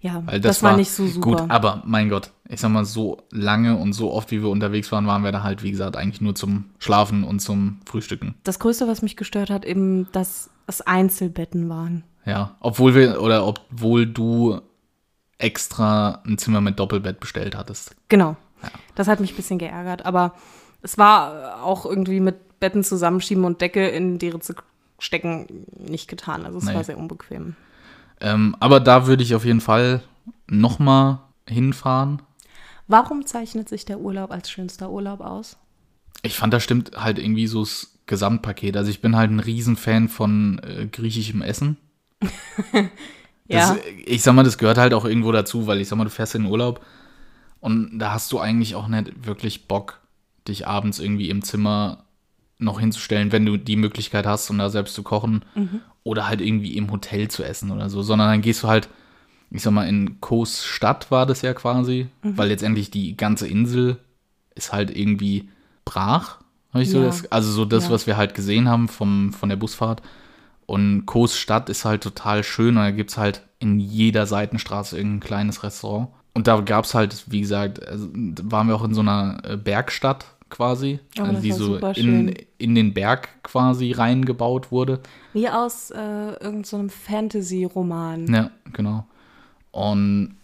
[0.00, 1.30] Ja, das, das war, war, nicht so super.
[1.30, 4.90] Gut, aber mein Gott, ich sag mal, so lange und so oft, wie wir unterwegs
[4.92, 8.34] waren, waren wir da halt, wie gesagt, eigentlich nur zum Schlafen und zum Frühstücken.
[8.44, 12.04] Das Größte, was mich gestört hat, eben, dass es Einzelbetten waren.
[12.24, 14.60] Ja, obwohl wir, oder obwohl du
[15.38, 17.94] extra ein Zimmer mit Doppelbett bestellt hattest.
[18.08, 18.36] Genau.
[18.62, 18.70] Ja.
[18.94, 20.34] Das hat mich ein bisschen geärgert, aber
[20.82, 24.54] es war auch irgendwie mit Betten zusammenschieben und Decke in die Ritze
[24.98, 26.44] stecken nicht getan.
[26.44, 26.74] Also es nee.
[26.74, 27.56] war sehr unbequem.
[28.20, 30.02] Ähm, aber da würde ich auf jeden Fall
[30.48, 32.22] noch mal hinfahren.
[32.88, 35.56] Warum zeichnet sich der Urlaub als schönster Urlaub aus?
[36.22, 38.76] Ich fand, da stimmt halt irgendwie so das Gesamtpaket.
[38.76, 41.76] Also ich bin halt ein Riesenfan von äh, griechischem Essen.
[43.46, 43.74] ja.
[43.74, 46.10] Das, ich sag mal, das gehört halt auch irgendwo dazu, weil ich sag mal, du
[46.10, 46.84] fährst in den Urlaub
[47.60, 50.00] und da hast du eigentlich auch nicht wirklich Bock,
[50.46, 52.04] dich abends irgendwie im Zimmer
[52.58, 55.80] noch hinzustellen, wenn du die Möglichkeit hast, um da selbst zu kochen mhm.
[56.02, 58.88] oder halt irgendwie im Hotel zu essen oder so, sondern dann gehst du halt,
[59.50, 62.36] ich sag mal, in Kos Stadt war das ja quasi, mhm.
[62.36, 63.98] weil letztendlich die ganze Insel
[64.54, 65.48] ist halt irgendwie
[65.84, 66.38] brach,
[66.72, 66.94] habe ich ja.
[66.94, 67.90] so das, also so das, ja.
[67.90, 70.02] was wir halt gesehen haben vom, von der Busfahrt.
[70.66, 74.98] Und Kos Stadt ist halt total schön und da gibt es halt in jeder Seitenstraße
[74.98, 76.08] irgendein kleines Restaurant.
[76.34, 79.56] Und da gab es halt, wie gesagt, also, waren wir auch in so einer äh,
[79.56, 85.00] Bergstadt quasi, oh, also die so in, in den Berg quasi reingebaut wurde.
[85.32, 88.32] Wie aus äh, irgendeinem so Fantasy-Roman.
[88.32, 89.06] Ja, genau.
[89.72, 90.36] Und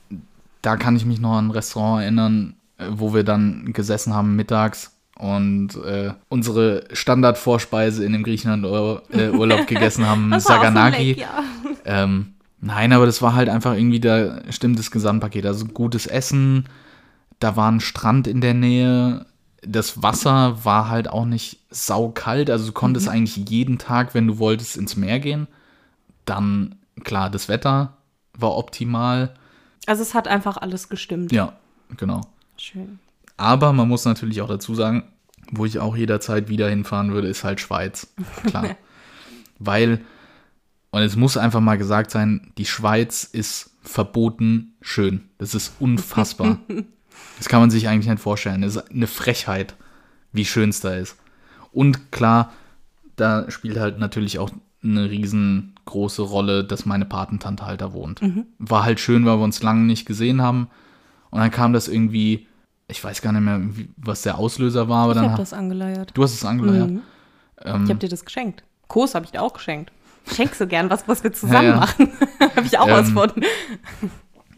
[0.62, 4.36] da kann ich mich noch an ein Restaurant erinnern, äh, wo wir dann gesessen haben
[4.36, 11.18] mittags und äh, unsere Standardvorspeise in dem Griechenland-Urlaub äh, gegessen haben, Saganagi.
[11.18, 11.44] Ja.
[11.84, 12.33] Ähm,
[12.64, 15.46] nein, aber das war halt einfach irgendwie, da stimmt das Gesamtpaket.
[15.46, 16.68] Also gutes Essen,
[17.38, 19.26] da war ein Strand in der Nähe,
[19.66, 22.50] das Wasser war halt auch nicht saukalt.
[22.50, 23.12] Also du konntest mhm.
[23.12, 25.46] eigentlich jeden Tag, wenn du wolltest, ins Meer gehen.
[26.24, 27.96] Dann, klar, das Wetter
[28.36, 29.34] war optimal.
[29.86, 31.32] Also es hat einfach alles gestimmt.
[31.32, 31.54] Ja,
[31.96, 32.22] genau.
[32.56, 32.98] Schön.
[33.36, 35.04] Aber man muss natürlich auch dazu sagen,
[35.50, 38.06] wo ich auch jederzeit wieder hinfahren würde, ist halt Schweiz.
[38.46, 38.76] Klar.
[39.58, 40.00] Weil,
[40.94, 45.22] und es muss einfach mal gesagt sein, die Schweiz ist verboten schön.
[45.38, 46.58] Das ist unfassbar.
[47.38, 48.62] Das kann man sich eigentlich nicht vorstellen.
[48.62, 49.74] Das ist eine Frechheit,
[50.32, 51.16] wie schön es da ist.
[51.72, 52.52] Und klar,
[53.16, 54.50] da spielt halt natürlich auch
[54.82, 58.22] eine riesengroße Rolle, dass meine Patentante halt da wohnt.
[58.22, 58.46] Mhm.
[58.58, 60.68] War halt schön, weil wir uns lange nicht gesehen haben.
[61.30, 62.46] Und dann kam das irgendwie,
[62.88, 63.60] ich weiß gar nicht mehr,
[63.96, 65.04] was der Auslöser war.
[65.04, 66.12] Aber ich habe das angeleiert.
[66.14, 66.90] Du hast es angeleiert?
[66.90, 67.02] Mhm.
[67.64, 68.64] Ähm, ich habe dir das geschenkt.
[68.88, 69.92] Kurs habe ich dir auch geschenkt.
[70.26, 71.80] Ich schenke so gern was, was wir zusammen ja, ja.
[71.80, 72.12] machen.
[72.40, 73.32] habe ich auch ähm, was von.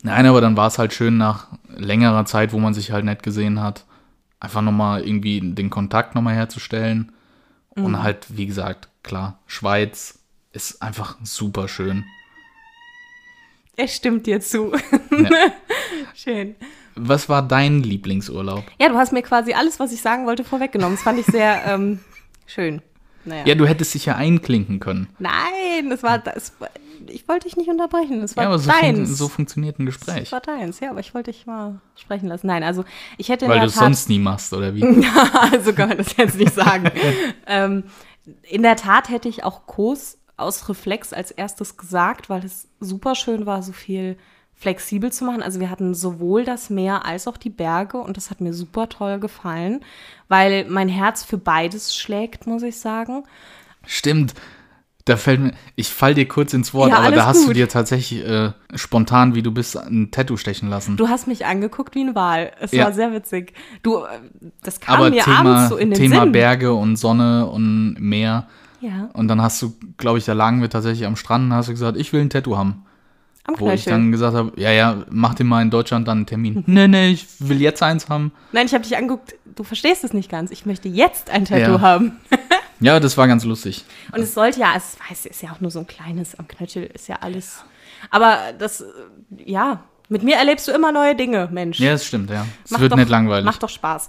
[0.03, 3.23] Nein, aber dann war es halt schön nach längerer Zeit, wo man sich halt nicht
[3.23, 3.85] gesehen hat,
[4.41, 7.13] einfach nochmal irgendwie den Kontakt nochmal herzustellen.
[7.75, 7.85] Mhm.
[7.85, 10.21] Und halt, wie gesagt, klar, Schweiz
[10.53, 12.05] ist einfach super schön.
[13.77, 14.73] Es stimmt dir zu.
[15.11, 15.31] Ja.
[16.15, 16.57] Schön.
[16.95, 18.65] Was war dein Lieblingsurlaub?
[18.81, 20.97] Ja, du hast mir quasi alles, was ich sagen wollte, vorweggenommen.
[20.97, 22.01] Das fand ich sehr ähm,
[22.47, 22.81] schön.
[23.27, 23.45] Naja.
[23.47, 25.09] Ja, du hättest dich ja einklinken können.
[25.19, 26.53] Nein, das war das.
[27.09, 28.21] Ich wollte dich nicht unterbrechen.
[28.21, 28.97] Das war ja, aber so deins.
[28.97, 30.31] Fun so funktioniert ein Gespräch.
[30.31, 32.47] Das war deins, ja, aber ich wollte dich mal sprechen lassen.
[32.47, 32.85] Nein, also
[33.19, 33.49] ich hätte.
[33.49, 34.81] Weil du es sonst nie machst, oder wie?
[35.03, 36.91] ja, so kann man das jetzt nicht sagen.
[37.47, 37.85] ähm,
[38.43, 43.15] in der Tat hätte ich auch Kos aus Reflex als erstes gesagt, weil es super
[43.15, 44.17] schön war, so viel
[44.57, 45.43] flexibel zu machen.
[45.43, 48.89] Also wir hatten sowohl das Meer als auch die Berge und das hat mir super
[48.89, 49.85] toll gefallen,
[50.29, 53.25] weil mein Herz für beides schlägt, muss ich sagen.
[53.85, 54.35] Stimmt.
[55.05, 57.51] Da fällt mir, ich fall dir kurz ins Wort, ja, aber da hast gut.
[57.51, 60.97] du dir tatsächlich äh, spontan, wie du bist, ein Tattoo stechen lassen.
[60.97, 62.51] Du hast mich angeguckt wie ein Wal.
[62.59, 62.87] Es ja.
[62.87, 63.53] war sehr witzig.
[63.85, 64.19] Du, äh,
[64.65, 66.33] das kam aber mir Thema, abends so in den Thema Sinn.
[66.33, 68.49] Berge und Sonne und Meer.
[68.81, 69.09] Ja.
[69.13, 71.73] Und dann hast du, glaube ich, da lagen wir tatsächlich am Strand und hast du
[71.73, 72.86] gesagt, ich will ein Tattoo haben.
[73.47, 76.27] Am Wo ich dann gesagt habe, ja, ja, mach dir mal in Deutschland dann einen
[76.27, 76.65] Termin.
[76.67, 78.33] nee, nee, ich will jetzt eins haben.
[78.53, 80.51] Nein, ich habe dich angeguckt, du verstehst es nicht ganz.
[80.51, 81.81] Ich möchte jetzt ein Tattoo ja.
[81.81, 82.17] haben.
[82.81, 83.85] ja, das war ganz lustig.
[84.13, 86.91] Und es sollte ja, es weiß, ist ja auch nur so ein kleines am Knöchel,
[86.93, 87.65] ist ja alles.
[88.11, 88.85] Aber das,
[89.37, 91.81] ja, Mit mir erlebst du immer neue Dinge, Mensch.
[91.81, 92.47] Ja, das stimmt, ja.
[92.65, 93.45] Es wird doch, nicht langweilig.
[93.45, 94.09] Macht doch Spaß.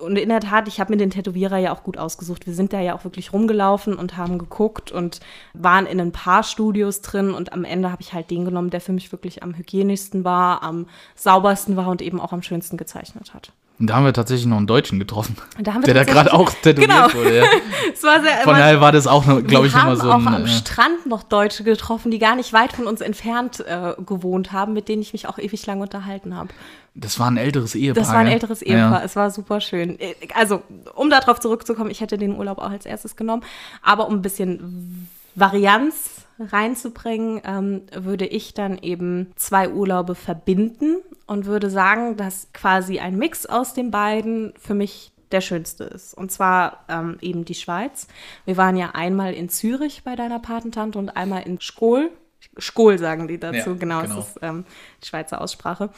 [0.00, 2.46] Und in der Tat, ich habe mir den Tätowierer ja auch gut ausgesucht.
[2.46, 5.20] Wir sind da ja auch wirklich rumgelaufen und haben geguckt und
[5.54, 7.30] waren in ein paar Studios drin.
[7.30, 10.64] Und am Ende habe ich halt den genommen, der für mich wirklich am hygienischsten war,
[10.64, 13.52] am saubersten war und eben auch am schönsten gezeichnet hat.
[13.78, 16.32] Und da haben wir tatsächlich noch einen Deutschen getroffen, da haben wir der da gerade
[16.32, 17.12] auch tätowiert Genau.
[17.12, 17.36] wurde.
[17.36, 17.44] Ja.
[17.94, 20.34] Sehr, Von daher war das auch, glaube wir ich, haben nochmal so auch ein.
[20.34, 24.52] am äh, Strand noch Deutsche getroffen, die gar nicht weit von uns entfernt äh, gewohnt
[24.52, 26.48] haben, mit denen ich mich auch ewig lang unterhalten habe.
[26.94, 28.02] Das war ein älteres Ehepaar.
[28.02, 29.00] Das war ein älteres Ehepaar.
[29.00, 29.04] Ja.
[29.04, 30.00] Es war super schön.
[30.00, 30.62] Äh, Also,
[30.94, 33.42] um darauf zurückzukommen, ich hätte den Urlaub auch als erstes genommen.
[33.82, 40.96] Aber um ein bisschen Varianz reinzubringen, ähm, würde ich dann eben zwei Urlaube verbinden
[41.26, 46.14] und würde sagen, dass quasi ein Mix aus den beiden für mich der schönste ist.
[46.14, 48.06] Und zwar ähm, eben die Schweiz.
[48.44, 52.10] Wir waren ja einmal in Zürich bei deiner Patentante und einmal in Schkol.
[52.58, 54.02] Schkol sagen die dazu, Ja, genau, genau.
[54.02, 54.64] das ist ähm,
[55.02, 55.90] die Schweizer Aussprache.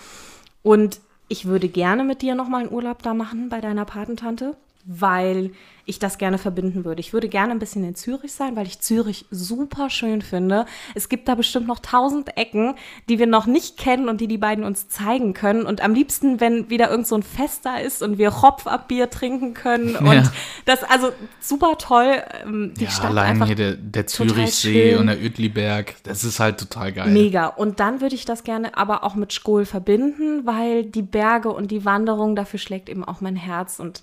[0.63, 5.53] Und ich würde gerne mit dir nochmal einen Urlaub da machen bei deiner Patentante, weil
[5.85, 7.01] ich das gerne verbinden würde.
[7.01, 10.67] Ich würde gerne ein bisschen in Zürich sein, weil ich Zürich super schön finde.
[10.95, 12.75] Es gibt da bestimmt noch tausend Ecken,
[13.09, 15.63] die wir noch nicht kennen und die die beiden uns zeigen können.
[15.65, 19.55] Und am liebsten, wenn wieder irgend so ein Fest da ist und wir Hopfabbier trinken
[19.55, 19.97] können.
[19.97, 20.33] Und Ja.
[20.67, 21.11] das, also
[21.41, 22.23] super toll.
[22.45, 26.39] ähm, Die Ja, Stadt allein einfach hier der, der Zürichsee und der Uetliberg, das ist
[26.39, 27.11] halt total geil.
[27.11, 27.47] Mega.
[27.47, 31.71] Und dann würde ich das gerne aber auch mit Skol verbinden, weil die Berge und
[31.71, 33.79] die Wanderung, dafür schlägt eben auch mein Herz.
[33.81, 34.03] Und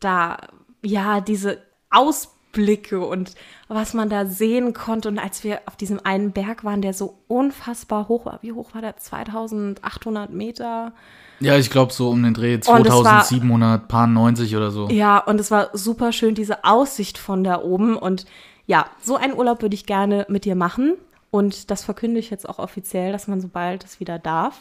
[0.00, 0.38] da,
[0.82, 1.58] ja, diese
[1.90, 3.34] Ausblicke und
[3.68, 5.08] was man da sehen konnte.
[5.08, 8.38] Und als wir auf diesem einen Berg waren, der so unfassbar hoch war.
[8.42, 8.96] Wie hoch war der?
[8.96, 10.92] 2800 Meter.
[11.40, 14.88] Ja, ich glaube so um den Dreh Und es war- 2790 oder so.
[14.90, 17.96] Ja, und es war super schön, diese Aussicht von da oben.
[17.96, 18.26] Und
[18.66, 20.94] ja, so einen Urlaub würde ich gerne mit dir machen.
[21.30, 24.58] Und das verkünde ich jetzt auch offiziell, dass man sobald es wieder darf,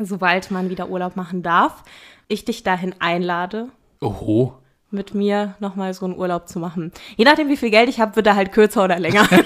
[0.00, 1.84] sobald man wieder Urlaub machen darf,
[2.28, 3.68] ich dich dahin einlade,
[4.00, 4.54] Oho.
[4.90, 6.92] mit mir nochmal so einen Urlaub zu machen.
[7.16, 9.26] Je nachdem, wie viel Geld ich habe, wird er halt kürzer oder länger.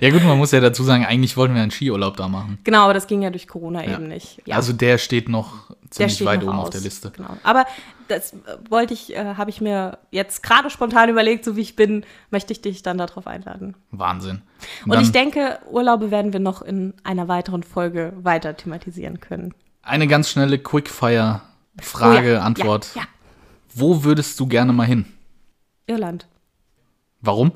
[0.00, 2.58] Ja gut, man muss ja dazu sagen, eigentlich wollten wir einen Skiurlaub da machen.
[2.64, 3.94] genau, aber das ging ja durch Corona Ja.
[3.94, 4.42] eben nicht.
[4.44, 4.56] Ja.
[4.56, 6.64] Also der steht noch Der ziemlich steht weit noch oben aus.
[6.66, 7.10] auf der Liste.
[7.10, 7.30] Genau.
[7.42, 7.64] Aber
[8.08, 8.36] das äh,
[8.68, 12.52] wollte ich, äh, habe ich mir jetzt gerade spontan überlegt, so wie ich bin, möchte
[12.52, 13.76] ich dich dann darauf einladen.
[13.90, 14.42] Wahnsinn.
[14.86, 19.54] Und ich denke, Urlaube werden wir noch in einer weiteren Folge weiter thematisieren können.
[19.82, 22.90] eine ganz schnelle Quickfire-Frage, Oh ja, Antwort.
[22.94, 23.08] Ja, ja.
[23.78, 25.04] Wo würdest du gerne mal hin?
[25.86, 26.26] Irland.
[27.20, 27.52] Warum?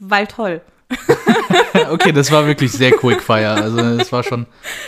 [0.00, 0.62] Weil toll.
[1.90, 3.54] Okay, das war wirklich sehr Quickfire.
[3.54, 4.46] Also das war schon.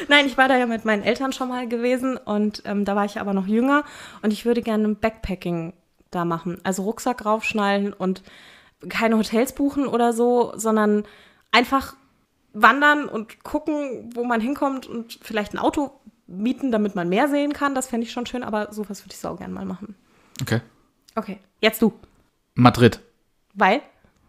[0.09, 3.05] Nein, ich war da ja mit meinen Eltern schon mal gewesen und ähm, da war
[3.05, 3.85] ich aber noch jünger
[4.23, 5.73] und ich würde gerne ein Backpacking
[6.11, 6.59] da machen.
[6.63, 8.23] Also Rucksack raufschnallen und
[8.89, 11.05] keine Hotels buchen oder so, sondern
[11.53, 11.95] einfach
[12.53, 15.93] wandern und gucken, wo man hinkommt und vielleicht ein Auto
[16.27, 17.75] mieten, damit man mehr sehen kann.
[17.75, 19.95] Das fände ich schon schön, aber sowas würde ich sau gerne mal machen.
[20.43, 20.61] Okay.
[21.15, 21.93] Okay, jetzt du.
[22.55, 23.01] Madrid.
[23.55, 23.81] Weil?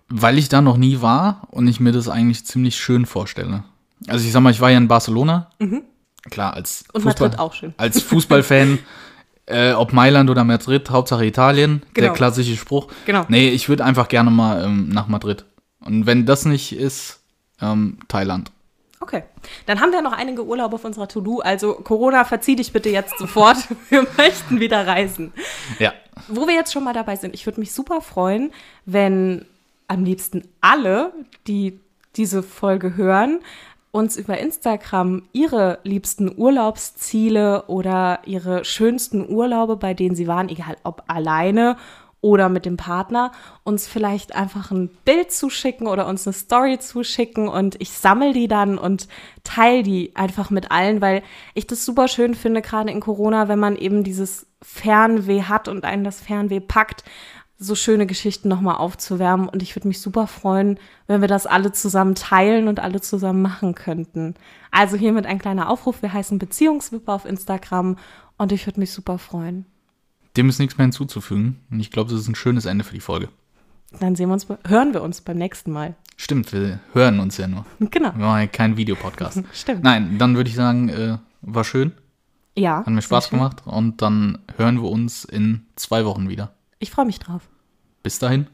[0.09, 3.63] Weil ich da noch nie war und ich mir das eigentlich ziemlich schön vorstelle.
[4.07, 5.49] Also ich sag mal, ich war ja in Barcelona.
[6.29, 6.89] Klar, als Mhm.
[6.93, 7.73] Und Fußball, Madrid auch schön.
[7.77, 8.79] Als Fußballfan,
[9.45, 12.13] äh, ob Mailand oder Madrid, Hauptsache Italien, der Genau.
[12.13, 12.87] klassische Spruch.
[13.05, 13.25] Genau.
[13.29, 15.45] Nee, ich würde einfach gerne mal ähm, nach Madrid.
[15.79, 17.21] Und wenn das nicht ist,
[17.61, 18.51] ähm, Thailand.
[19.01, 19.23] Okay,
[19.65, 21.39] dann haben wir noch einige Urlaube auf unserer To-Do.
[21.39, 23.57] Also Corona, verzieh dich bitte jetzt sofort.
[23.89, 25.33] Wir möchten wieder reisen.
[25.79, 25.91] Ja.
[26.27, 28.51] Wo wir jetzt schon mal dabei sind, ich würde mich super freuen,
[28.85, 29.45] wenn
[29.87, 31.13] am liebsten alle,
[31.47, 31.79] die
[32.15, 33.39] diese Folge hören,
[33.91, 40.77] uns über Instagram ihre liebsten Urlaubsziele oder ihre schönsten Urlaube, bei denen sie waren, egal
[40.83, 41.75] ob alleine
[42.21, 43.31] oder mit dem Partner,
[43.63, 48.47] uns vielleicht einfach ein Bild zuschicken oder uns eine Story zuschicken und ich sammle die
[48.47, 49.07] dann und
[49.43, 51.23] teile die einfach mit allen, weil
[51.55, 55.83] ich das super schön finde, gerade in Corona, wenn man eben dieses Fernweh hat und
[55.83, 57.03] einen das Fernweh packt,
[57.57, 59.47] so schöne Geschichten nochmal aufzuwärmen.
[59.47, 63.43] Und ich würde mich super freuen, wenn wir das alle zusammen teilen und alle zusammen
[63.43, 64.33] machen könnten.
[64.71, 66.01] Also hiermit ein kleiner Aufruf.
[66.01, 67.97] Wir heißen Beziehungswipper auf Instagram
[68.37, 69.70] und ich würde mich super freuen.
[70.37, 71.59] Dem ist nichts mehr hinzuzufügen.
[71.69, 73.29] Und ich glaube, das ist ein schönes Ende für die Folge.
[73.99, 75.95] Dann sehen wir uns, hören wir uns beim nächsten Mal.
[76.15, 77.65] Stimmt, wir hören uns ja nur.
[77.79, 78.11] Genau.
[78.15, 79.43] Wir machen ja keinen Videopodcast.
[79.53, 79.83] Stimmt.
[79.83, 81.91] Nein, dann würde ich sagen, äh, war schön,
[82.57, 82.77] Ja.
[82.77, 86.53] hat mir Spaß gemacht und dann hören wir uns in zwei Wochen wieder.
[86.79, 87.49] Ich freue mich drauf.
[88.03, 88.47] Bis dahin.